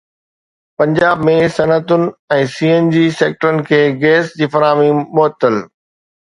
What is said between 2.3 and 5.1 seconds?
۽ C N G سيڪٽرن کي gas جي فراهمي